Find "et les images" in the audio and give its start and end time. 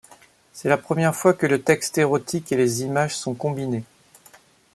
2.51-3.15